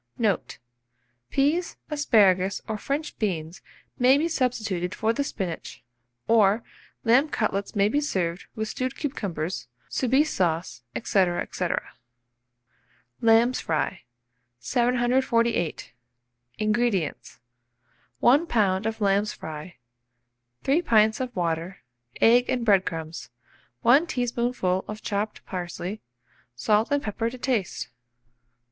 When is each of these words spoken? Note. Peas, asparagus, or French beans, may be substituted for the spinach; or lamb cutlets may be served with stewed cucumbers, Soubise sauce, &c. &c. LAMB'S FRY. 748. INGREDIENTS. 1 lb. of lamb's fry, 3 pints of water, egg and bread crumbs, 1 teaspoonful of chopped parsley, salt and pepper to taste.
Note. 0.17 0.57
Peas, 1.29 1.77
asparagus, 1.91 2.59
or 2.67 2.75
French 2.79 3.19
beans, 3.19 3.61
may 3.99 4.17
be 4.17 4.27
substituted 4.27 4.95
for 4.95 5.13
the 5.13 5.23
spinach; 5.23 5.83
or 6.27 6.63
lamb 7.03 7.29
cutlets 7.29 7.75
may 7.75 7.87
be 7.87 8.01
served 8.01 8.47
with 8.55 8.67
stewed 8.67 8.95
cucumbers, 8.95 9.67
Soubise 9.89 10.31
sauce, 10.33 10.81
&c. 10.95 11.01
&c. 11.03 11.65
LAMB'S 13.21 13.59
FRY. 13.61 14.01
748. 14.57 15.93
INGREDIENTS. 16.57 17.39
1 18.17 18.47
lb. 18.47 18.85
of 18.87 19.01
lamb's 19.01 19.33
fry, 19.33 19.75
3 20.63 20.81
pints 20.81 21.19
of 21.19 21.35
water, 21.35 21.83
egg 22.19 22.49
and 22.49 22.65
bread 22.65 22.85
crumbs, 22.87 23.29
1 23.83 24.07
teaspoonful 24.07 24.83
of 24.87 25.03
chopped 25.03 25.45
parsley, 25.45 26.01
salt 26.55 26.89
and 26.89 27.03
pepper 27.03 27.29
to 27.29 27.37
taste. 27.37 27.89